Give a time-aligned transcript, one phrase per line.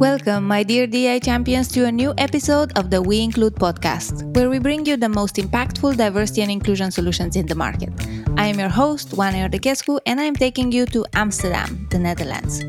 [0.00, 4.48] Welcome, my dear DI champions, to a new episode of the We Include podcast, where
[4.48, 7.90] we bring you the most impactful diversity and inclusion solutions in the market.
[8.38, 12.60] I am your host, Juan Erdekescu, and I am taking you to Amsterdam, the Netherlands.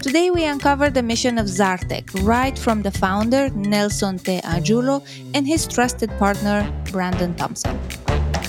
[0.00, 4.38] Today, we uncover the mission of Zarttech, right from the founder, Nelson T.
[4.44, 7.76] Ajulo, and his trusted partner, Brandon Thomson.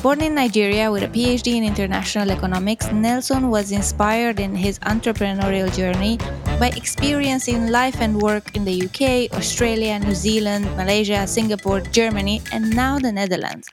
[0.04, 5.76] Born in Nigeria with a PhD in international economics, Nelson was inspired in his entrepreneurial
[5.76, 6.18] journey
[6.60, 12.70] by experiencing life and work in the UK, Australia, New Zealand, Malaysia, Singapore, Germany, and
[12.76, 13.68] now the Netherlands.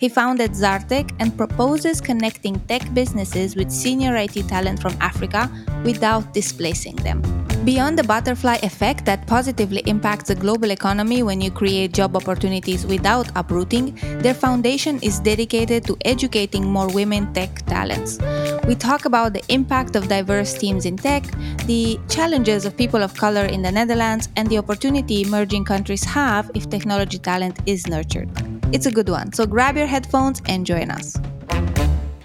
[0.00, 5.50] He founded Zarttech and proposes connecting tech businesses with senior IT talent from Africa
[5.84, 7.22] without displacing them.
[7.64, 12.84] Beyond the butterfly effect that positively impacts the global economy when you create job opportunities
[12.84, 18.18] without uprooting, their foundation is dedicated to educating more women tech talents.
[18.66, 21.22] We talk about the impact of diverse teams in tech,
[21.66, 26.50] the challenges of people of color in the Netherlands, and the opportunity emerging countries have
[26.54, 28.51] if technology talent is nurtured.
[28.72, 31.16] It's a good one, so grab your headphones and join us.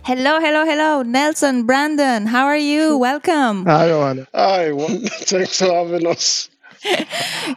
[0.04, 2.26] Hello, hello, hello, Nelson, Brandon.
[2.26, 2.98] How are you?
[2.98, 3.66] Welcome.
[3.66, 4.28] Hi, Johanna.
[4.34, 4.72] Hi,
[5.28, 6.50] thanks for having us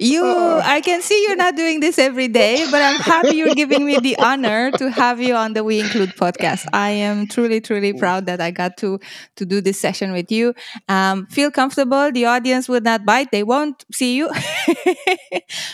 [0.00, 0.24] you
[0.64, 3.98] i can see you're not doing this every day but i'm happy you're giving me
[3.98, 6.66] the honor to have you on the we include podcast.
[6.72, 8.98] I am truly truly proud that i got to
[9.36, 10.54] to do this session with you.
[10.88, 12.10] Um, feel comfortable.
[12.12, 13.30] The audience will not bite.
[13.30, 14.30] They won't see you.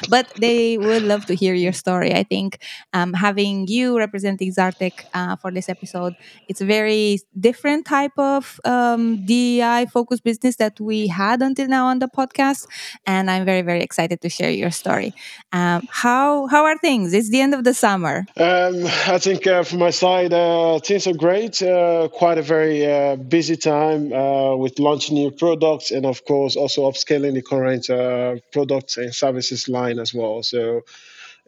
[0.08, 2.58] But they would love to hear your story i think.
[2.92, 6.14] Um, having you representing Zarttech uh, for this episode
[6.48, 11.86] it's a very different type of um, dei focused business that we had until now
[11.86, 12.66] on the podcast.
[13.06, 15.10] And i'm very very excited to share your story.
[15.52, 17.06] Um, how how are things?
[17.18, 18.16] It's the end of the summer.
[18.36, 18.74] Um,
[19.14, 21.62] I think uh, from my side, uh, things are great.
[21.62, 26.56] Uh, quite a very uh, busy time uh, with launching new products and of course
[26.56, 30.42] also upscaling the current uh, products and services line as well.
[30.42, 30.82] So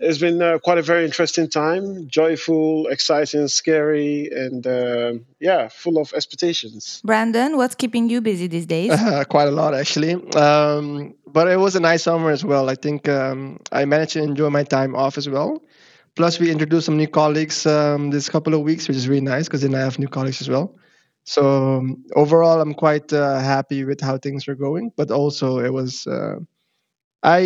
[0.01, 5.99] it's been uh, quite a very interesting time joyful exciting scary and uh, yeah full
[5.99, 7.01] of expectations.
[7.05, 8.91] Brandon what's keeping you busy these days?
[8.91, 10.15] Uh, quite a lot actually.
[10.35, 12.71] Um, but it was a nice summer as well.
[12.71, 15.63] I think um, i managed to enjoy my time off as well.
[16.17, 19.47] Plus we introduced some new colleagues um, this couple of weeks which is really nice
[19.47, 20.77] because then i have new colleagues as well.
[21.25, 25.73] So um, overall i'm quite uh, happy with how things are going but also it
[25.73, 26.37] was uh,
[27.23, 27.39] I,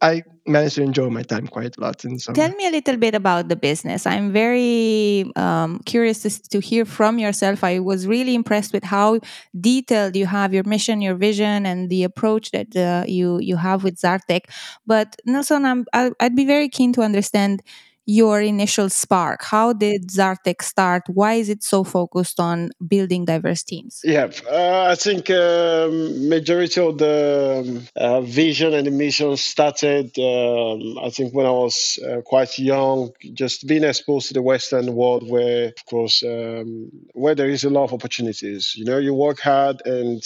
[0.00, 2.34] I I managed to enjoy my time quite a lot in summer.
[2.34, 4.06] Tell me a little bit about the business.
[4.06, 7.62] I'm very um, curious to, to, hear from yourself.
[7.62, 9.20] I was really impressed with how
[9.58, 13.84] detailed you have your mission, your vision, and the approach that uh, you you have
[13.84, 14.44] with Zarttech.
[14.86, 17.62] But Nelson, I'm, I'd be very keen to understand
[18.08, 19.44] your initial spark?
[19.44, 21.02] How did Zarttech start?
[21.08, 24.00] Why is it so focused on building diverse teams?
[24.02, 30.18] Yeah, uh, I think um, majority of the um, uh, vision and the mission started.
[30.18, 34.94] Um, I think when I was uh, quite young, just being exposed to the Western
[34.94, 38.72] world, where of course um, where there is a lot of opportunities.
[38.74, 40.22] You know, you work hard and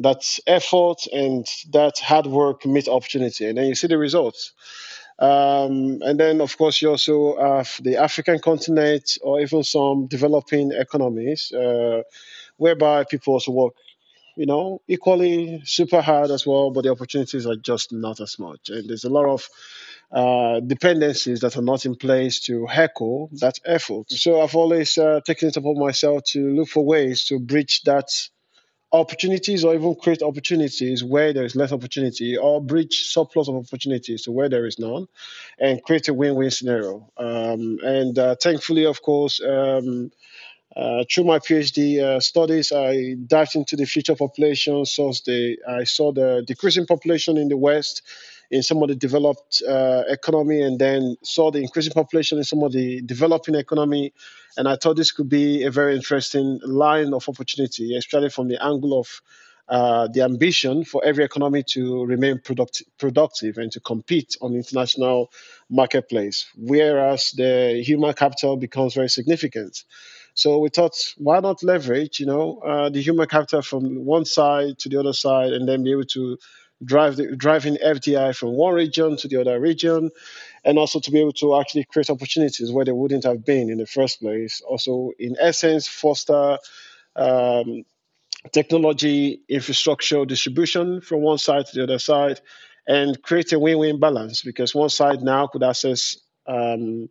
[0.00, 4.52] that effort and that hard work meet opportunity, and then you see the results.
[5.20, 10.72] Um, and then, of course, you also have the African continent or even some developing
[10.72, 12.02] economies uh,
[12.56, 13.74] whereby people also work,
[14.36, 18.70] you know, equally super hard as well, but the opportunities are just not as much.
[18.70, 19.46] And there's a lot of
[20.10, 24.10] uh, dependencies that are not in place to heckle that effort.
[24.10, 28.08] So I've always uh, taken it upon myself to look for ways to bridge that
[28.92, 34.22] opportunities or even create opportunities where there is less opportunity or bridge surplus of opportunities
[34.22, 35.06] to where there is none
[35.58, 40.10] and create a win-win scenario um, and uh, thankfully of course um,
[40.76, 44.84] uh, through my PhD uh, studies, I dived into the future population.
[44.86, 48.02] So the, I saw the decreasing population in the West,
[48.50, 52.62] in some of the developed uh, economy, and then saw the increasing population in some
[52.62, 54.12] of the developing economy.
[54.56, 58.62] And I thought this could be a very interesting line of opportunity, especially from the
[58.62, 59.22] angle of
[59.68, 64.58] uh, the ambition for every economy to remain product- productive and to compete on the
[64.58, 65.30] international
[65.68, 69.84] marketplace, whereas the human capital becomes very significant.
[70.34, 74.78] So we thought, why not leverage, you know, uh, the human capital from one side
[74.80, 76.38] to the other side, and then be able to
[76.84, 80.10] drive the, driving FDI from one region to the other region,
[80.64, 83.78] and also to be able to actually create opportunities where they wouldn't have been in
[83.78, 84.60] the first place.
[84.66, 86.58] Also, in essence, foster
[87.16, 87.84] um,
[88.52, 92.40] technology, infrastructure, distribution from one side to the other side,
[92.86, 96.16] and create a win-win balance because one side now could access
[96.46, 97.08] um,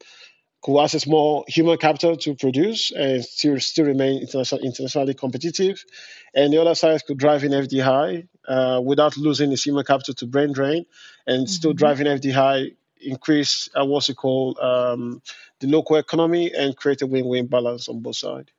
[0.61, 5.83] could access more human capital to produce and still still remain international, internationally competitive.
[6.33, 10.27] And the other side could drive in FDI uh, without losing its human capital to
[10.27, 10.85] brain drain
[11.25, 11.51] and mm-hmm.
[11.51, 15.21] still driving FDI, increase uh, what's it called um,
[15.59, 18.50] the local economy and create a win-win balance on both sides.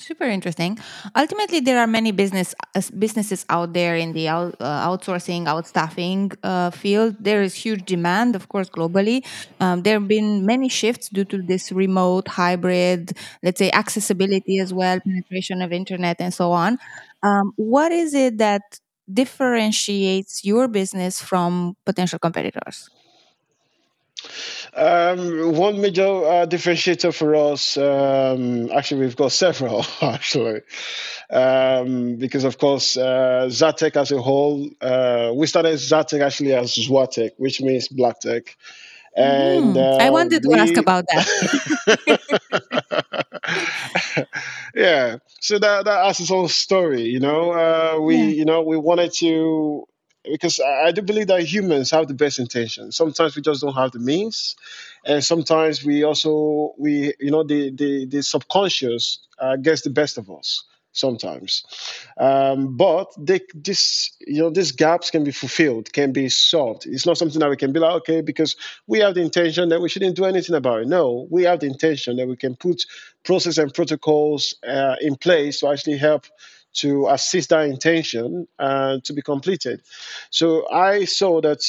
[0.00, 0.78] Super interesting.
[1.14, 6.34] Ultimately, there are many business uh, businesses out there in the out, uh, outsourcing, outstaffing
[6.42, 7.16] uh, field.
[7.20, 9.26] There is huge demand, of course, globally.
[9.60, 13.12] Um, there have been many shifts due to this remote, hybrid,
[13.42, 16.78] let's say, accessibility as well, penetration of internet, and so on.
[17.22, 18.62] Um, what is it that
[19.12, 22.88] differentiates your business from potential competitors?
[24.74, 30.62] Um, one major uh, differentiator for us, um, actually, we've got several, actually,
[31.30, 36.74] um, because of course, uh, Zarttech as a whole, uh, we started Zarttech actually as
[36.74, 38.56] Zwatek, which means Black Tech.
[39.16, 41.26] And mm, I uh, wanted to ask about that.
[44.74, 47.50] yeah, so that that has its own story, you know.
[47.50, 48.24] Uh, we, yeah.
[48.26, 49.88] you know, we wanted to
[50.24, 52.96] because I do believe that humans have the best intentions.
[52.96, 54.56] Sometimes we just don't have the means,
[55.04, 60.18] and sometimes we also we you know the the, the subconscious uh, gets the best
[60.18, 61.64] of us sometimes.
[62.18, 66.86] Um, but they, this, you know, these gaps can be fulfilled, can be solved.
[66.86, 68.56] It's not something that we can be like, okay, because
[68.86, 70.88] we have the intention that we shouldn't do anything about it.
[70.88, 72.84] No, we have the intention that we can put
[73.24, 76.26] process and protocols uh, in place to actually help
[76.74, 79.82] to assist that intention uh, to be completed.
[80.30, 81.62] So I saw that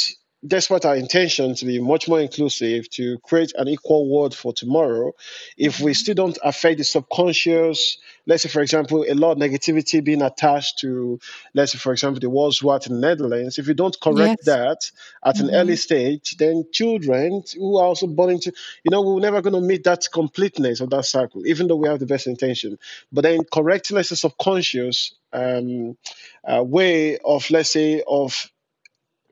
[0.45, 5.13] despite our intention to be much more inclusive, to create an equal world for tomorrow,
[5.55, 10.03] if we still don't affect the subconscious, let's say, for example, a lot of negativity
[10.03, 11.19] being attached to,
[11.53, 14.45] let's say, for example, the World War in the Netherlands, if you don't correct yes.
[14.45, 14.91] that
[15.23, 15.49] at mm-hmm.
[15.49, 18.51] an early stage, then children who are also born into,
[18.83, 21.87] you know, we're never going to meet that completeness of that cycle, even though we
[21.87, 22.79] have the best intention.
[23.11, 25.97] But then correcting, let's say, subconscious um,
[26.43, 28.49] uh, way of, let's say, of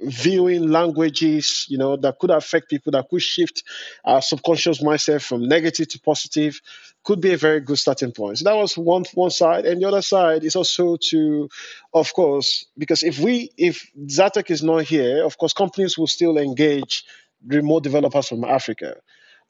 [0.01, 3.63] viewing languages, you know, that could affect people, that could shift
[4.05, 6.61] our subconscious mindset from negative to positive,
[7.03, 8.37] could be a very good starting point.
[8.37, 11.49] So that was one one side, and the other side is also to,
[11.93, 16.37] of course, because if we if Zarttech is not here, of course, companies will still
[16.37, 17.03] engage
[17.45, 18.97] remote developers from Africa,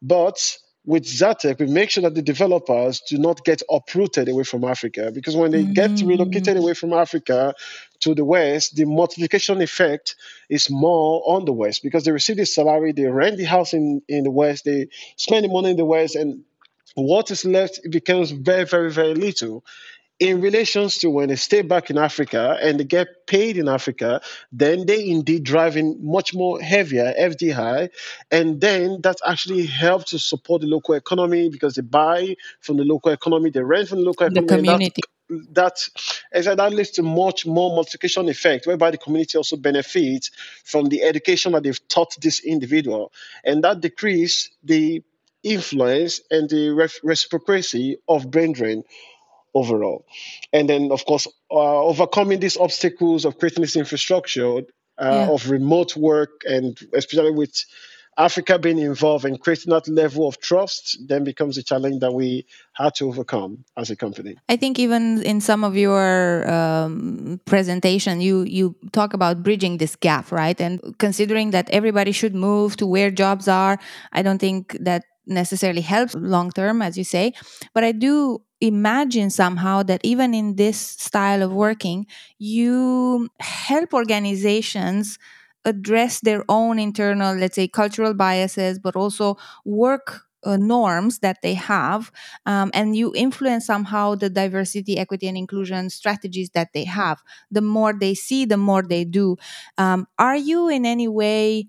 [0.01, 0.57] but
[0.89, 5.11] with Zarttech, we make sure that the developers do not get uprooted away from Africa
[5.13, 5.75] because when they mm.
[5.75, 7.53] get relocated away from Africa
[7.99, 10.15] to the West, the multiplication effect
[10.49, 14.01] is more on the West because they receive the salary, they rent the house in,
[14.07, 16.43] in the West, they spend the money in the West, and
[16.95, 19.63] what is left becomes very, very, very little
[20.19, 24.21] in relations to when they stay back in Africa and they get paid in Africa,
[24.51, 27.89] then they indeed drive in much more heavier FDI,
[28.29, 32.83] and then that actually helps to support the local economy because they buy from the
[32.83, 34.67] local economy, they rent from the local the economy.
[34.67, 35.01] Community.
[35.51, 35.87] That,
[36.33, 40.31] that, that leads to much more multiplication effect, whereby the community also benefits
[40.65, 43.13] from the education that they've taught this individual,
[43.45, 45.03] and that decrease the
[45.43, 48.83] influence and the reciprocity of brain drain
[49.53, 50.05] overall.
[50.53, 54.61] And then, of course, uh, overcoming these obstacles of creating this infrastructure uh,
[54.99, 55.29] yeah.
[55.29, 57.53] of remote work, and especially with
[58.17, 62.45] Africa being involved and creating that level of trust, then becomes a challenge that we
[62.73, 64.35] had to overcome as a company.
[64.49, 69.95] I think even in some of your um, presentation, you you talk about bridging this
[69.95, 70.59] gap, right?
[70.59, 73.79] And considering that everybody should move to where jobs are,
[74.11, 77.33] I don't think that necessarily helps long term, as you say.
[77.73, 82.05] But I do imagine somehow that even in this style of working,
[82.37, 85.17] you help organizations
[85.65, 91.53] address their own internal, let's say, cultural biases, but also work uh, norms that they
[91.53, 92.13] have
[92.45, 97.21] um, and you influence somehow the diversity equity and inclusion strategies that they have.
[97.51, 99.35] The more they see the more they do.
[99.77, 101.67] Um, are you in any way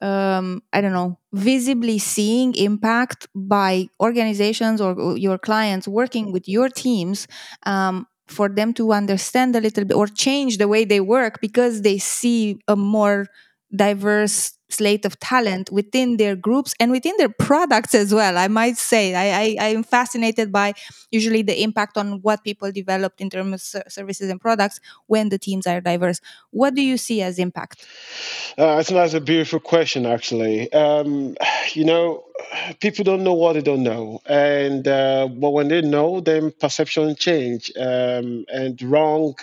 [0.00, 6.68] um, I don't know, visibly seeing impact by organizations or your clients working with your
[6.68, 7.26] teams
[7.66, 11.82] um, for them to understand a little bit or change the way they work because
[11.82, 13.26] they see a more
[13.74, 18.36] diverse slate of talent within their groups and within their products as well.
[18.36, 20.74] I might say I, I, am fascinated by
[21.10, 25.38] usually the impact on what people developed in terms of services and products when the
[25.38, 26.20] teams are diverse.
[26.50, 27.86] What do you see as impact?
[28.58, 30.70] Uh, I think that's a beautiful question, actually.
[30.72, 31.36] Um,
[31.72, 32.24] you know,
[32.80, 37.16] people don't know what they don't know, and uh, but when they know, then perception
[37.16, 39.34] change um, and wrong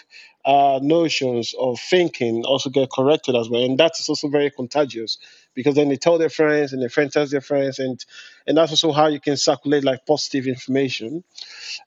[0.81, 3.63] notions of thinking also get corrected as well.
[3.63, 5.17] And that is also very contagious
[5.55, 8.05] because then they tell their friends and their friends tell their friends and
[8.45, 11.23] and that's also how you can circulate like positive information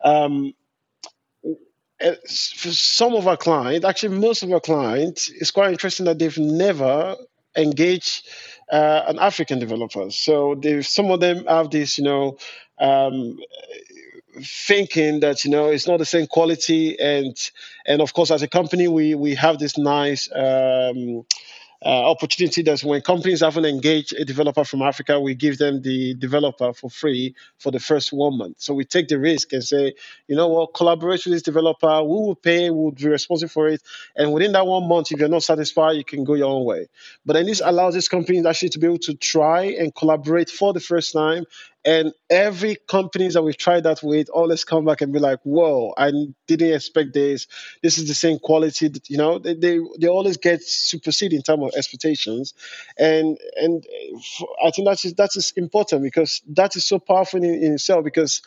[0.02, 0.52] um,
[2.00, 6.38] for some of our clients actually most of our clients it's quite interesting that they've
[6.38, 7.16] never
[7.56, 8.26] engaged
[8.72, 12.38] uh, an african developer so some of them have this you know
[12.80, 13.36] um,
[14.42, 17.36] thinking that you know it's not the same quality and
[17.86, 21.24] and of course as a company we we have this nice um,
[21.84, 26.14] uh, opportunity that when companies haven't engaged a developer from Africa, we give them the
[26.14, 28.56] developer for free for the first one month.
[28.58, 29.94] So we take the risk and say,
[30.26, 33.68] you know what, collaborate with this developer, we will pay, we will be responsible for
[33.68, 33.82] it.
[34.16, 36.88] And within that one month, if you're not satisfied, you can go your own way.
[37.24, 40.72] But then this allows these companies actually to be able to try and collaborate for
[40.72, 41.44] the first time
[41.88, 45.94] and every companies that we've tried that with always come back and be like, whoa,
[45.96, 46.12] I
[46.46, 47.46] didn't expect this.
[47.82, 48.88] This is the same quality.
[48.88, 52.52] That, you know, they, they, they always get superseded in terms of expectations.
[52.98, 53.86] And and
[54.62, 58.04] I think that is, that is important because that is so powerful in, in itself
[58.04, 58.42] because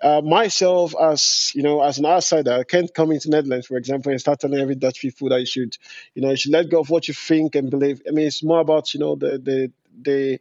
[0.00, 4.12] uh, myself as you know as an outsider I can't come into Netherlands for example
[4.12, 5.76] and start telling every Dutch people that you should
[6.14, 8.42] you know you should let go of what you think and believe I mean it's
[8.42, 9.72] more about you know the the
[10.02, 10.40] the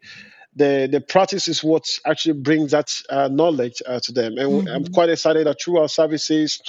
[0.56, 4.68] the the practice is what actually brings that uh, knowledge uh, to them and mm-hmm.
[4.68, 6.62] i'm quite excited that through our services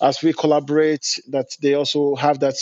[0.00, 2.54] as we collaborate that they also have that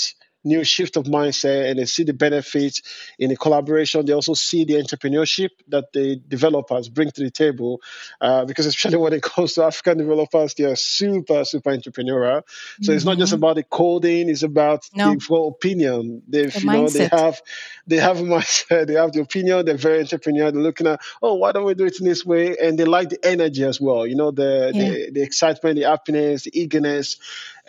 [0.45, 2.83] new shift of mindset and they see the benefits
[3.19, 4.05] in the collaboration.
[4.07, 7.81] They also see the entrepreneurship that the developers bring to the table,
[8.21, 12.43] uh, because especially when it comes to African developers, they are super, super entrepreneurial.
[12.81, 12.93] So mm-hmm.
[12.97, 13.45] it's not just mm-hmm.
[13.45, 15.15] about the coding; it's about no.
[15.15, 16.23] the opinion.
[16.29, 17.41] They, the you know, they have,
[17.87, 18.87] they have a mindset.
[18.87, 19.67] They have the opinion.
[19.67, 20.53] They're very entrepreneurial.
[20.53, 22.57] They're looking at, oh, why don't we do it in this way?
[22.57, 24.07] And they like the energy as well.
[24.07, 24.83] You know, the yeah.
[24.83, 27.19] the, the excitement, the happiness, the eagerness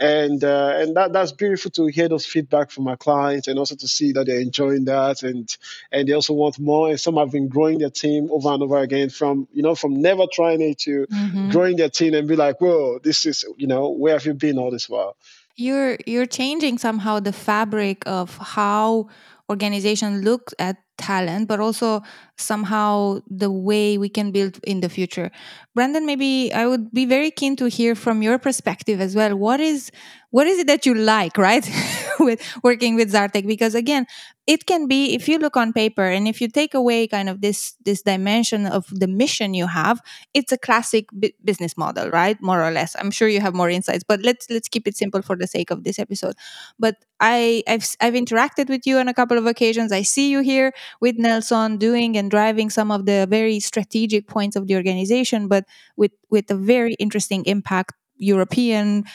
[0.02, 3.76] and uh, and that that's beautiful to hear those feedback from our clients and also
[3.76, 5.56] to see that they're enjoying that and
[5.92, 8.80] and they also want more and some have been growing their team over and over
[8.80, 11.52] again from you know from never trying it to mm-hmm.
[11.52, 14.58] growing their team and be like whoa this is you know where have you been
[14.58, 15.16] all this while
[15.56, 19.08] you're you're changing somehow the fabric of how
[19.52, 22.02] organization look at talent, but also
[22.38, 25.32] somehow the way we can build in the future.
[25.74, 29.36] Brandon, maybe I would be very keen to hear from your perspective as well.
[29.38, 29.90] What is
[30.32, 31.70] what is it that you like, right,
[32.20, 33.46] with working with Zarttech?
[33.46, 34.06] Because again,
[34.48, 37.42] it can be if you look on paper and if you take away kind of
[37.42, 40.02] this this dimension of the mission you have,
[40.34, 42.96] it's a classic b- business model, right, more or less.
[43.00, 45.72] I'm sure you have more insights, but let's let's keep it simple for the sake
[45.72, 46.36] of this episode.
[46.80, 49.92] But I I've I've interacted with you on a couple of occasions.
[49.92, 54.56] I see you here with Nelson doing and driving some of the very strategic points
[54.56, 55.61] of the organization, but
[55.98, 59.06] with with a very interesting impact European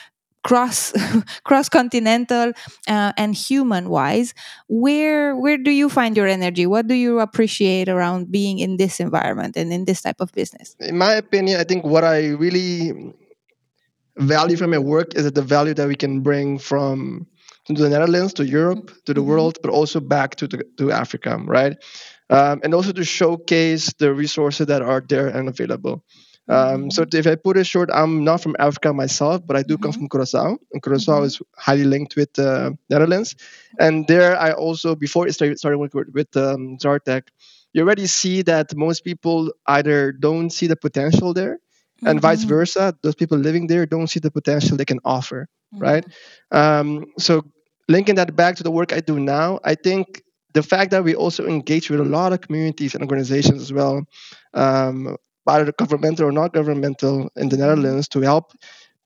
[0.46, 0.92] cross
[1.44, 2.52] cross continental
[2.86, 4.32] uh, and human wise
[4.68, 6.66] where where do you find your energy?
[6.66, 10.76] What do you appreciate around being in this environment and in this type of business?
[10.78, 13.14] In my opinion i think what i really
[14.18, 17.26] value from my work is that the value that we can bring from
[17.66, 19.30] to the netherlands to europe to the mm-hmm.
[19.30, 21.76] world but also back to the, to africa right?
[22.28, 26.02] Um, and also to showcase the resources that are there and available
[26.48, 27.16] um, so mm-hmm.
[27.18, 29.82] if I put it short, I'm not from Africa myself, but I do mm-hmm.
[29.82, 31.24] come from Curacao, and Curacao mm-hmm.
[31.24, 33.34] is highly linked with uh, Netherlands.
[33.78, 37.28] And there, I also before I started, started working with, um, Zarttech,
[37.72, 41.58] you already see that most people either don't see the potential there,
[42.02, 42.26] and mm-hmm.
[42.26, 42.96] vice versa.
[43.02, 45.82] Those people living there don't see the potential they can offer, mm-hmm.
[45.82, 46.06] right?
[46.52, 47.44] Um, so
[47.88, 50.22] linking that back to the work I do now, I think
[50.54, 54.04] the fact that we also engage with a lot of communities and organizations as well
[54.54, 55.16] um,
[55.48, 58.52] either governmental or not governmental in the Netherlands to help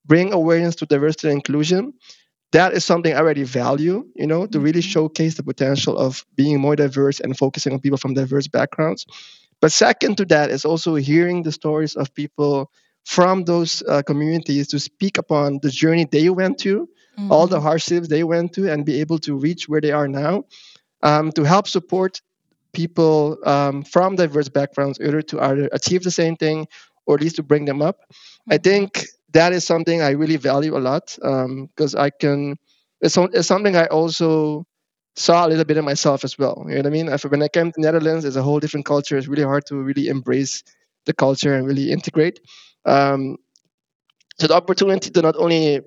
[0.06, 1.92] bring awareness to diversity and inclusion.
[2.52, 4.90] That is something I already value, you know, to really mm-hmm.
[4.90, 9.06] showcase the potential of being more diverse and focusing on people from diverse backgrounds.
[9.60, 12.70] But second to that is also hearing the stories of people
[13.04, 17.30] from those uh, communities to speak upon the journey they went to, mm-hmm.
[17.30, 17.66] all the mm-hmm.
[17.66, 20.44] hardships they went to, and be able to reach where they are now,
[21.02, 22.20] um, to help support
[22.72, 26.66] people um, from diverse backgrounds in order to either achieve the same thing
[27.06, 28.00] or at least to bring them up.
[28.48, 28.62] I mm-hmm.
[28.62, 32.56] think that is something I really value a lot because um, I can.
[33.00, 34.66] It's, it's something I also
[35.16, 36.64] saw a little bit of myself as well.
[36.66, 37.08] You know what I mean?
[37.08, 39.16] If, when I came to the Netherlands, it's a whole different culture.
[39.16, 40.62] It's really hard to really embrace
[41.06, 42.40] the culture and really integrate.
[42.84, 43.36] Um,
[44.38, 45.80] so the opportunity to not only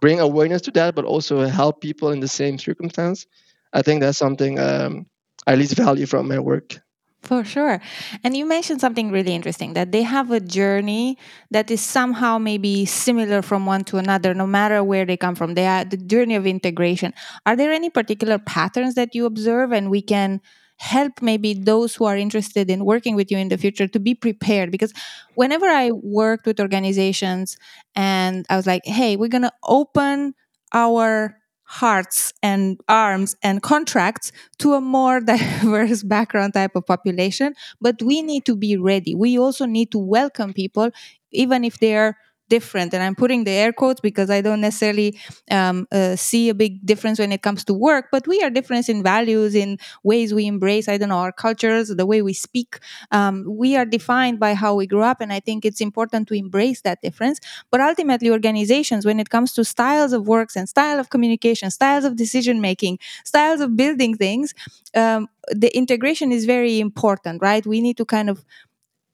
[0.00, 3.26] bring awareness to that, but also help people in the same circumstance,
[3.72, 5.06] I think that's something um,
[5.48, 6.78] I least value from my work.
[7.22, 7.80] For sure.
[8.22, 11.18] And you mentioned something really interesting that they have a journey
[11.50, 15.54] that is somehow maybe similar from one to another, no matter where they come from.
[15.54, 17.12] They are the journey of integration.
[17.44, 20.40] Are there any particular patterns that you observe and we can
[20.76, 24.14] help maybe those who are interested in working with you in the future to be
[24.14, 24.92] prepared because
[25.34, 27.56] whenever i worked with organizations
[27.96, 30.32] and i was like hey we're going to open
[30.72, 31.37] our
[31.68, 38.22] hearts and arms and contracts to a more diverse background type of population but we
[38.22, 39.14] need to be ready.
[39.14, 40.90] We also need to welcome people
[41.30, 42.16] even if they're
[42.48, 42.94] different.
[42.94, 45.18] And i'm putting the air quotes because i don't necessarily
[45.50, 48.88] um, uh, see a big difference when it comes to work but we are different
[48.88, 50.88] in values in ways we embrace.
[50.88, 52.78] I don't know our cultures the way we speak
[53.10, 56.34] um, we are defined by how we grew up and i think it's important to
[56.34, 57.38] embrace that difference.
[57.70, 62.04] But ultimately organizations when it comes to styles of works and style of communication styles
[62.04, 64.54] of decision making styles of building things
[64.94, 67.64] um, the integration is very important right?
[67.66, 68.44] We need to kind of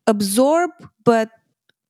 [0.06, 0.70] absorb
[1.04, 1.30] but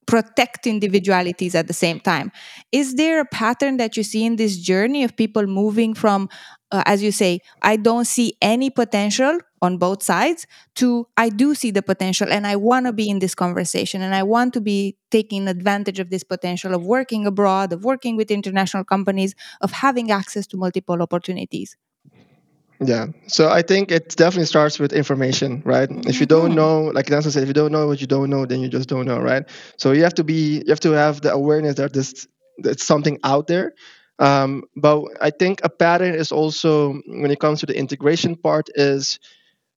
[0.06, 2.32] protect individualities at the same time.
[2.72, 6.28] Is there a pattern that you see in this journey of people moving from,
[6.70, 10.46] uh, as you say, I don't see any potential on both sides
[10.76, 14.14] to I do see the potential and I want to be in this conversation and
[14.14, 18.30] I want to be taking advantage of this potential of working abroad, of working with
[18.30, 21.76] international companies, of having access to multiple opportunities?
[22.80, 23.06] Yeah.
[23.28, 25.88] So I think it definitely starts with information, right?
[26.06, 26.56] If you don't mm-hmm.
[26.56, 28.88] know, like Nancy said, if you don't know what you don't know, then you just
[28.88, 29.44] don't know, right?
[29.78, 32.26] So you have to be, you have to have the awareness that this,
[32.58, 33.74] that's something out there.
[34.18, 38.68] Um, but I think a pattern is also when it comes to the integration part
[38.74, 39.18] is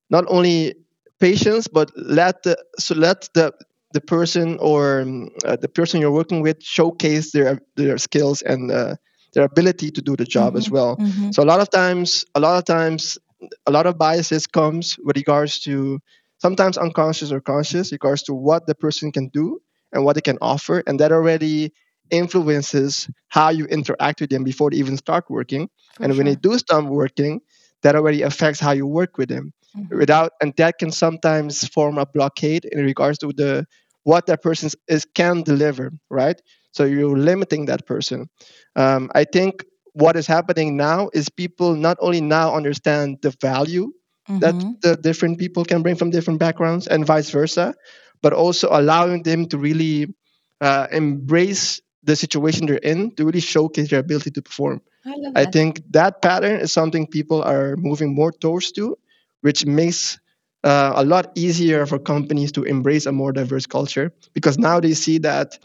[0.10, 0.75] not only
[1.20, 3.54] patience, but let the so let the
[3.94, 5.06] the person or
[5.46, 8.96] uh, the person you're working with showcase their their skills and uh,
[9.34, 10.58] their ability to do the job mm-hmm.
[10.58, 10.98] as well.
[10.98, 11.32] Mm-hmm.
[11.32, 13.18] So a lot of times, a lot of times,
[13.66, 16.00] a lot of biases comes with regards to
[16.40, 20.38] sometimes unconscious or conscious, regards to what the person can do and what they can
[20.42, 21.74] offer, and that already
[22.10, 25.70] influences how you interact with them before they even start working.
[25.96, 26.18] For and sure.
[26.18, 27.42] when they do start working,
[27.84, 29.54] that already affects how you work with them.
[29.76, 29.98] Mm-hmm.
[29.98, 33.66] Without and that can sometimes form a blockade in regards to the
[34.04, 36.42] what that person is can deliver, right?
[36.72, 38.30] So you're limiting that person.
[38.76, 43.92] Um, I think what is happening now is people not only now understand the value
[44.30, 44.39] mm-hmm.
[44.39, 47.74] that the different people can bring from different backgrounds and vice versa,
[48.22, 50.13] but also allowing them to really
[50.62, 54.82] uh, embrace the situation they're in to really showcase their ability to perform.
[55.06, 58.98] I, I think that pattern is something people are moving more towards to,
[59.41, 60.20] which makes
[60.63, 64.94] uh, a lot easier for companies to embrace a more diverse culture because now they
[64.94, 65.60] see that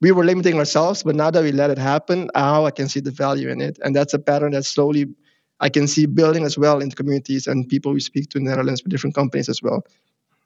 [0.00, 3.00] we were limiting ourselves, but now that we let it happen, now I can see
[3.00, 3.78] the value in it.
[3.82, 5.06] And that's a pattern that slowly
[5.60, 8.50] I can see building as well in communities and people we speak to in the
[8.50, 9.84] Netherlands with different companies as well.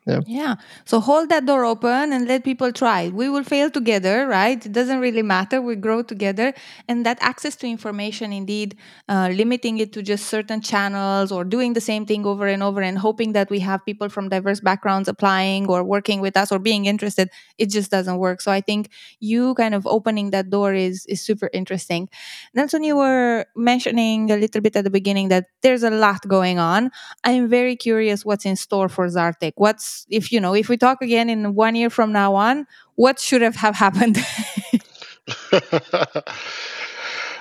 [0.07, 0.21] Yeah.
[0.25, 0.55] yeah.
[0.87, 3.09] So hold that door open and let people try.
[3.11, 4.65] We will fail together, right?
[4.65, 5.61] It doesn't really matter.
[5.61, 6.55] We grow together.
[6.89, 8.79] And that access to information, indeed,
[9.11, 12.81] uh, limiting it to just certain channels or doing the same thing over and over
[12.81, 16.59] and hoping that we have people from diverse backgrounds applying or working with us or
[16.59, 18.41] being interested, it just doesn't work.
[18.41, 18.89] So I think
[19.21, 22.09] you kind of opening that door is, is super interesting.
[22.55, 26.59] nelson you were mentioning a little bit at the beginning that there's a lot going
[26.59, 26.91] on.
[27.25, 29.53] I'm very curious what's in store for Zarttech.
[29.57, 33.21] What's if you know if we talk again in one year from now on what
[33.21, 34.19] should have, have happened?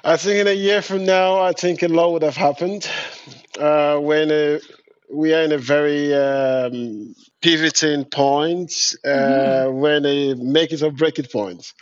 [0.04, 2.90] I think in a year from now i think a lot would have happened.
[3.60, 4.60] Uh, when uh,
[5.10, 9.78] we are in a very um, pivoting point uh, mm-hmm.
[9.78, 11.74] when they make it or break it point.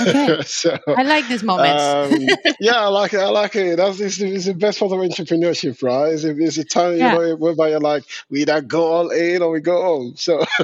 [0.00, 0.42] Okay.
[0.46, 1.78] so, I like this moment.
[1.78, 2.28] um,
[2.60, 3.20] yeah, I like it.
[3.20, 3.76] I like it.
[3.76, 6.12] That's it's, it's the best part of entrepreneurship, right?
[6.12, 7.12] It's, it's a time yeah.
[7.12, 10.14] you know, whereby you're like, we either go all in or we go home.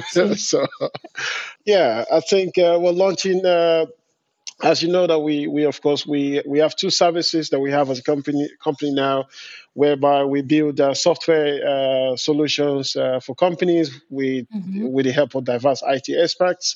[0.09, 0.65] So, so
[1.65, 3.45] yeah, I think uh, we're launching.
[3.45, 3.85] Uh,
[4.61, 7.71] as you know that we we of course we we have two services that we
[7.71, 9.25] have as a company company now
[9.79, 14.91] whereby we build uh, software uh, solutions uh, for companies with mm-hmm.
[14.91, 16.75] with the help of diverse IT experts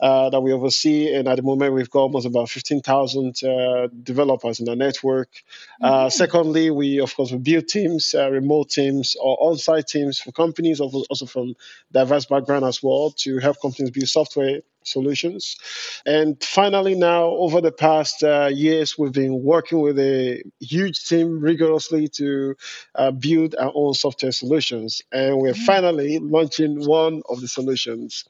[0.00, 1.12] uh, that we oversee.
[1.12, 5.30] And at the moment, we've got almost about fifteen thousand uh, developers in our network.
[5.82, 6.08] Uh, mm-hmm.
[6.10, 11.26] secondly, we of course we build teams, remote teams or on-site teams for companies, also
[11.26, 11.56] from
[11.90, 15.56] diverse background as well, to help companies build software solutions.
[16.06, 21.40] And finally, now over the past uh, years, we've been working with a huge team
[21.40, 22.35] rigorously to
[22.94, 25.02] uh, build our own software solutions.
[25.12, 25.64] And we're mm-hmm.
[25.64, 28.24] finally launching one of the solutions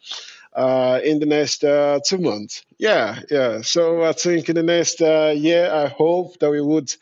[0.54, 2.64] uh, in the next uh, two months.
[2.78, 3.60] Yeah, yeah.
[3.62, 6.92] So I think in the next uh, year, I hope that we would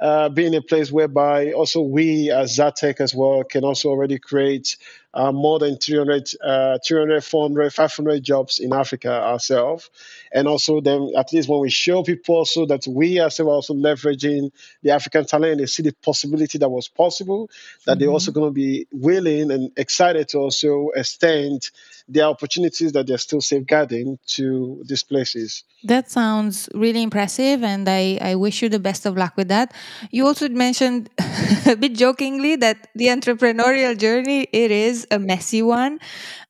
[0.00, 4.18] uh, be in a place whereby also we as Zarttech as well can also already
[4.18, 4.76] create
[5.12, 9.90] uh, more than 300, uh, 300, 400, 500 jobs in Africa ourselves.
[10.32, 13.74] And also then at least when we show people also that we ourselves are also
[13.74, 17.50] leveraging the African talent and they see the possibility that was possible,
[17.86, 18.40] that they're also Mm-hmm.
[18.40, 21.70] going to be willing and excited to also extend
[22.08, 25.64] the opportunities that they're still safeguarding to these places.
[25.84, 29.72] That sounds really impressive, and I, I wish you the best of luck with that.
[30.10, 31.08] You also mentioned
[31.66, 35.98] a bit jokingly that the entrepreneurial journey it is a messy one.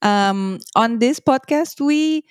[0.03, 2.25] Um, on this podcast, we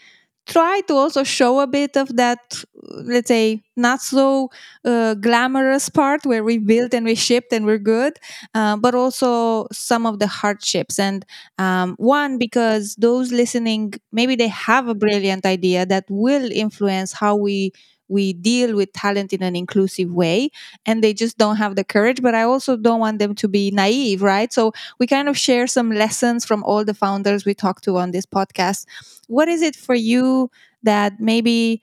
[0.48, 2.64] try to also show a bit of that,
[3.04, 4.50] let's say, not so
[4.84, 8.14] uh, glamorous part where we built and we shipped and we're good,
[8.56, 10.98] uh, but also some of the hardships.
[10.98, 11.24] And
[11.60, 17.36] um, one, because those listening, maybe they have a brilliant idea that will influence how
[17.36, 17.72] we
[18.10, 20.50] we deal with talent in an inclusive way
[20.86, 23.72] and they just don't have the courage but i also don't want them to be
[23.72, 24.52] naive right?
[24.52, 28.12] So we kind of share some lessons from all the founders we talk to on
[28.12, 28.86] this podcast.
[29.28, 30.50] What is it for you
[30.84, 31.82] that maybe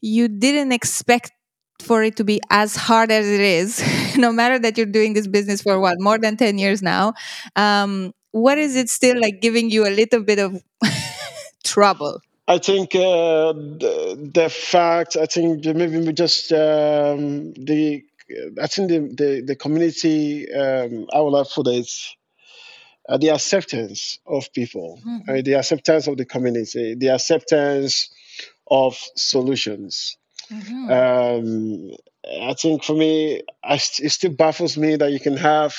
[0.00, 1.32] you didn't expect
[1.80, 3.82] for it to be as hard as it is
[4.16, 7.14] no matter that you're doing this business for what more than 10 years now?
[7.56, 10.62] Um, what is it still like giving you a little bit of
[11.64, 18.02] trouble I think uh, the, the fact, I think maybe we just um, the,
[18.60, 22.16] I think the the, the community, um, I would like for this,
[23.08, 25.44] uh, the acceptance of people, uh, Mhm.
[25.44, 28.10] the acceptance of the community, the acceptance
[28.70, 30.16] of solutions.
[30.50, 30.90] Mhm.
[30.98, 31.96] Um,
[32.50, 35.74] I think for me, I, st- it still baffles me that you can have,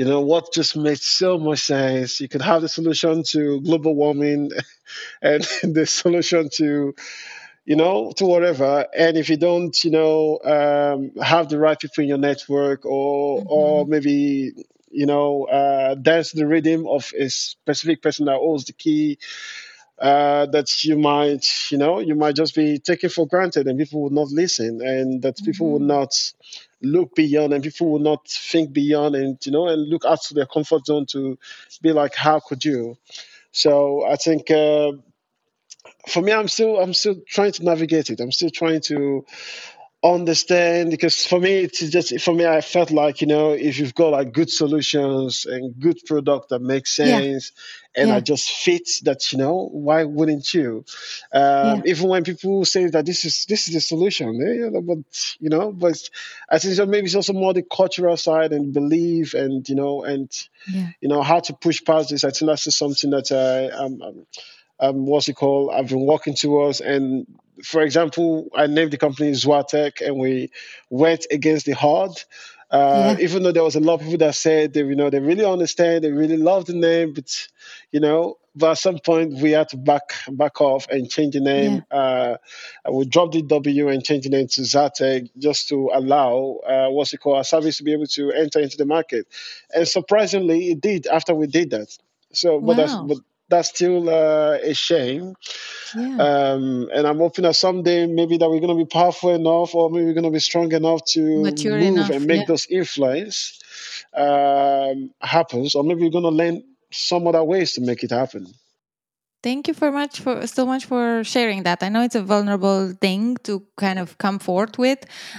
[0.00, 2.20] you know, what just makes so much sense.
[2.20, 4.50] You could have the solution to global warming
[5.22, 6.94] and the solution to
[7.66, 12.02] you know to whatever and if you don't you know um, have the right people
[12.02, 13.86] in your network or or Mhm.
[13.86, 14.52] maybe
[14.90, 19.18] you know uh, dance the rhythm of a specific person that holds the key
[20.00, 24.02] uh, that you might you know you might just be taken for granted and people
[24.02, 25.86] will not listen and that people will Mhm.
[25.86, 26.32] not
[26.82, 30.34] look beyond and people will not think beyond and you know and look out to
[30.34, 31.38] their comfort zone to
[31.82, 32.96] be like how could you
[33.52, 34.92] so i think uh,
[36.08, 39.24] for me i'm still i'm still trying to navigate it i'm still trying to
[40.02, 43.94] understand because for me it's just for me i felt like you know if you've
[43.94, 47.18] got like good solutions and good product that makes yeah.
[47.18, 47.52] sense
[47.94, 48.14] and yeah.
[48.14, 50.86] that just fits that you know why wouldn't you?
[51.34, 51.74] Yeah.
[51.74, 55.50] um, even when people say that this is this is the solution eh, but you
[55.50, 56.00] know but
[56.48, 60.02] i think so maybe it's also more the cultural side and belief and you know
[60.02, 60.30] and
[60.66, 60.88] yeah.
[61.02, 62.24] you know how to push past this.
[62.24, 64.26] I think that's just something that i am um,
[64.80, 65.72] um, what's it called?
[65.72, 66.80] I've been working towards.
[66.80, 67.26] And
[67.62, 70.50] for example, I named the company Zwatec, and we
[70.88, 72.12] went against the hard.
[72.70, 75.10] Uh, yeah even though there was a lot of people that said they, you know,
[75.10, 77.48] they really understand, they really love the name, but
[77.90, 81.40] you know, but at some point we had to back back off and change the
[81.56, 81.84] yeah name.
[81.90, 82.36] Uh,
[82.90, 87.12] we dropped the W and changed the name to Zarttech just to allow uh, what's
[87.12, 89.26] it called, our service to be able to enter into the market.
[89.74, 91.96] And surprisingly, it did after we did that.
[92.32, 93.18] So, but that's wow but
[93.50, 95.34] that's still uh, a shame.
[95.94, 99.74] yeah Um, and I'm hoping that someday maybe that we're going to be powerful enough
[99.74, 102.46] or maybe we're going to be strong enough to mature move enough and yeah make
[102.46, 103.60] those influence
[104.16, 108.46] um, happens, or maybe we're going to learn some other ways to make it happen.
[109.42, 111.82] Thank you for much for so much for sharing that.
[111.82, 114.98] I know it's a vulnerable thing to kind of come forth with,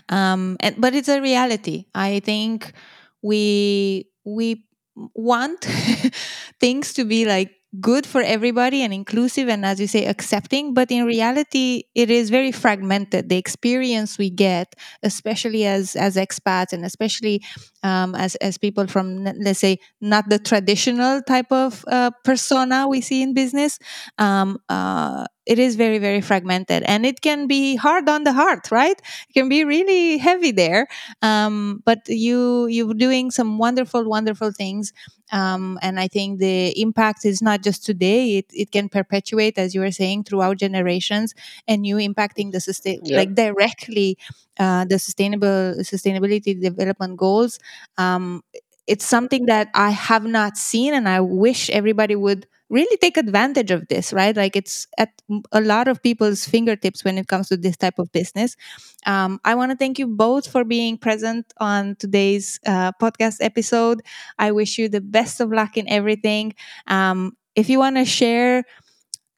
[0.09, 1.85] um, and, but it's a reality.
[1.93, 2.73] I think
[3.21, 4.65] we we
[5.13, 5.61] want
[6.59, 10.91] things to be like good for everybody and inclusive and as you say accepting but
[10.91, 13.29] in reality it is very fragmented.
[13.29, 17.41] The experience we get especially as as expats and especially
[17.83, 22.99] um, as as people from let's say not the traditional type of uh, persona we
[22.99, 23.79] see in business
[24.17, 26.83] um, uh, it is very very fragmented.
[26.83, 28.99] And it can be hard on the heart right?
[29.29, 30.87] It can be really heavy there.
[31.21, 34.93] Um, but you you're doing some wonderful wonderful things
[35.31, 39.73] um, and i think the impact is not just today it, it can perpetuate as
[39.73, 41.33] you were saying throughout generations
[41.67, 43.17] and you impacting the sustain Yeah.
[43.17, 44.17] like directly
[44.59, 47.59] uh, the sustainable sustainability development goals
[47.97, 48.43] um,
[48.87, 53.71] it's something that i have not seen and i wish everybody would really take advantage
[53.71, 54.35] of this right?
[54.35, 55.11] Like it's at
[55.51, 58.57] a lot of people's fingertips when it comes to this type of business.
[59.05, 64.01] Um, i want to thank you both for being present on today's uh, podcast episode.
[64.39, 66.53] I wish you the best of luck in everything.
[66.87, 68.63] Um, if you want to share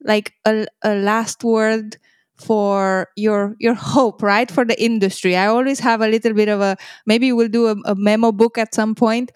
[0.04, 1.98] like a, a last word
[2.36, 5.36] for your your hope right for the industry.
[5.36, 8.58] I always have a little bit of a maybe we'll do a, a memo book
[8.58, 9.32] at some point.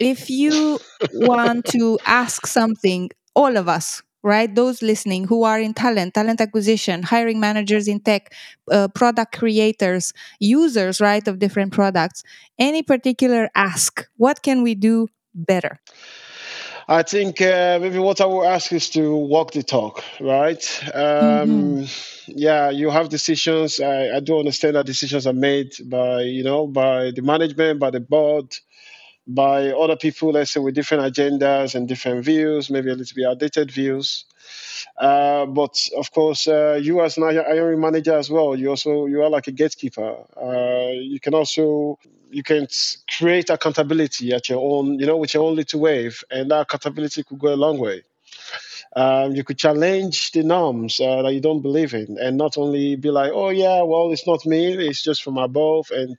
[0.00, 0.78] If you
[1.14, 6.40] want to ask something all of us right those listening who are in talent talent
[6.40, 8.34] acquisition hiring managers in tech
[8.72, 12.24] uh, product creators users right of different products
[12.58, 15.78] any particular ask what can we do better
[16.90, 20.64] I think uh, maybe what I would ask is to walk the talk, right?
[20.94, 21.84] Um, mm-hmm.
[22.28, 23.78] Yeah, you have decisions.
[23.78, 27.90] I, I do understand that decisions are made by you know by the management, by
[27.90, 28.56] the board,
[29.28, 33.26] by other people, let's say with different agendas and different views, maybe a little bit
[33.26, 34.24] outdated views.
[34.96, 39.22] Uh, but of course, uh, you as an hiring manager as well, you also you
[39.22, 40.16] are like a gatekeeper.
[40.36, 41.98] Uh, you can also
[42.30, 42.66] you can
[43.18, 47.22] create accountability at your own, you know, with your own little wave, and that accountability
[47.22, 48.02] could go a long way.
[48.96, 52.96] Um, you could challenge the norms uh, that you don't believe in, and not only
[52.96, 56.16] be like, "Oh yeah, well, it's not me; it's just from above," and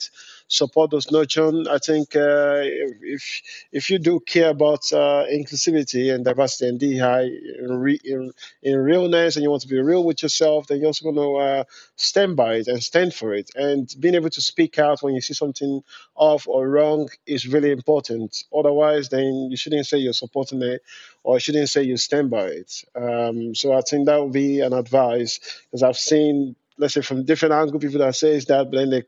[0.49, 1.67] support those notions.
[1.67, 7.39] I think uh, if if you do care about uh, inclusivity and diversity and DEI
[7.59, 8.33] in, re, in,
[8.63, 11.35] in, realness, and you want to be real with yourself, then you're also going to
[11.35, 11.63] uh,
[11.95, 13.51] stand by it and stand for it.
[13.55, 15.83] And being able to speak out when you see something
[16.15, 18.43] off or wrong is really important.
[18.53, 20.81] Otherwise, then you shouldn't say you're supporting it,
[21.23, 22.83] or you shouldn't say you stand by it.
[22.95, 27.25] Um, so I think that would be an advice because I've seen let's say from
[27.25, 29.03] different angle people that says that, but then they,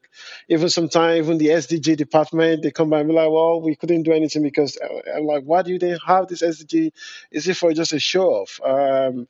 [0.50, 4.04] even sometimes even the SDG department they come by and be like, well, we couldn't
[4.04, 6.92] do anything because uh, I'm like, why do they have this SDG?
[7.32, 8.60] Is it for just a show off?
[8.64, 9.28] Um,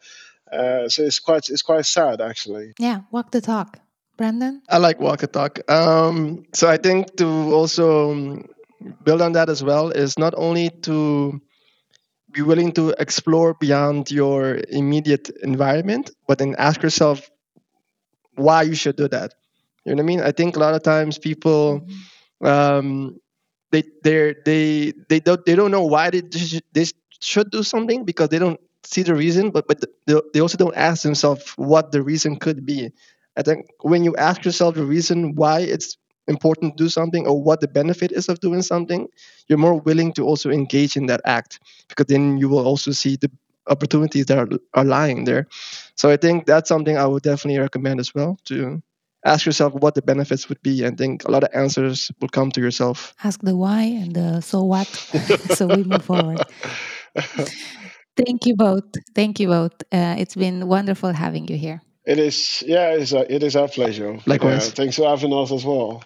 [0.51, 2.73] uh, so it's quite it's quite sad actually.
[2.77, 3.80] Yeah, walk the talk,
[4.17, 4.62] Brandon.
[4.67, 5.60] I like walk the talk.
[5.71, 8.49] Um, so I think to also um,
[9.04, 11.39] build on that as well is not only to
[12.32, 17.30] be willing to explore beyond your immediate environment, but then ask yourself
[18.36, 19.34] why you should do that.
[19.86, 20.22] You know what I mean?
[20.22, 21.88] I think a lot of times people
[22.44, 23.20] um,
[23.72, 26.22] they they they they don't they don't know why they
[26.74, 26.86] they
[27.20, 30.76] should do something because they don't see the reason, but but they, they also don't
[30.76, 32.91] ask themselves what the reason could be.
[33.38, 37.41] I think when you ask yourself the reason why it's important to do something or
[37.41, 39.08] what the benefit is of doing something,
[39.48, 43.15] you're more willing to also engage in that act because then you will also see
[43.15, 43.32] the
[43.67, 45.47] opportunities that are, are lying there.
[45.95, 48.82] So I think that's something I would definitely recommend as well to
[49.26, 52.52] ask yourself what the benefits would be and think a lot of answers will come
[52.52, 53.13] to yourself.
[53.24, 54.88] Ask the why and the so what
[55.56, 56.41] so we move forward.
[58.17, 58.84] Thank you both.
[59.15, 59.74] Thank you both.
[59.91, 61.82] Uh, it's been wonderful having you here.
[62.06, 64.19] It is, yeah, it is, a, it is our pleasure.
[64.26, 64.67] Likewise.
[64.67, 66.04] Yeah, thanks for having us as well.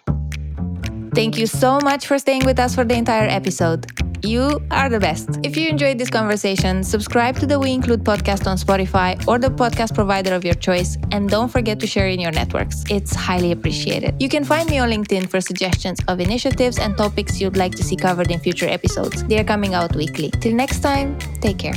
[1.14, 3.90] Thank you so much for staying with us for the entire episode.
[4.26, 5.38] You are the best.
[5.44, 9.50] If you enjoyed this conversation, subscribe to the We Include podcast on Spotify or the
[9.50, 12.82] podcast provider of your choice, and don't forget to share in your networks.
[12.90, 14.20] It's highly appreciated.
[14.20, 17.84] You can find me on LinkedIn for suggestions of initiatives and topics you'd like to
[17.84, 19.22] see covered in future episodes.
[19.22, 20.32] They are coming out weekly.
[20.40, 21.74] Till next time, take care.